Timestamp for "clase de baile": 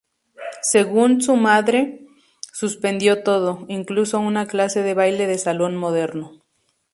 4.47-5.27